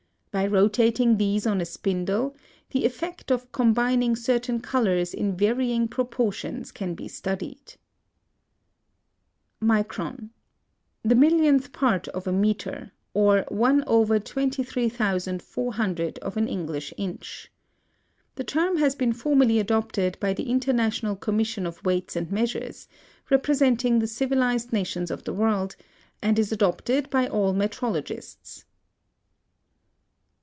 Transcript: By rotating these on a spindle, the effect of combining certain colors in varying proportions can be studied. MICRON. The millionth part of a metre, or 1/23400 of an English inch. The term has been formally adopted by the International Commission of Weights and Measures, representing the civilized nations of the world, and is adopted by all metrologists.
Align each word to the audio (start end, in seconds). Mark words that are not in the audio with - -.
By 0.33 0.47
rotating 0.47 1.17
these 1.17 1.45
on 1.45 1.59
a 1.59 1.65
spindle, 1.65 2.37
the 2.69 2.85
effect 2.85 3.31
of 3.33 3.51
combining 3.51 4.15
certain 4.15 4.61
colors 4.61 5.13
in 5.13 5.35
varying 5.35 5.89
proportions 5.89 6.71
can 6.71 6.95
be 6.95 7.09
studied. 7.09 7.73
MICRON. 9.59 10.29
The 11.03 11.15
millionth 11.15 11.73
part 11.73 12.07
of 12.07 12.27
a 12.27 12.31
metre, 12.31 12.93
or 13.13 13.43
1/23400 13.51 16.17
of 16.19 16.37
an 16.37 16.47
English 16.47 16.93
inch. 16.97 17.51
The 18.35 18.45
term 18.45 18.77
has 18.77 18.95
been 18.95 19.11
formally 19.11 19.59
adopted 19.59 20.17
by 20.21 20.31
the 20.31 20.49
International 20.49 21.17
Commission 21.17 21.65
of 21.65 21.83
Weights 21.83 22.15
and 22.15 22.31
Measures, 22.31 22.87
representing 23.29 23.99
the 23.99 24.07
civilized 24.07 24.71
nations 24.71 25.11
of 25.11 25.25
the 25.25 25.33
world, 25.33 25.75
and 26.21 26.39
is 26.39 26.53
adopted 26.53 27.09
by 27.09 27.27
all 27.27 27.53
metrologists. 27.53 28.63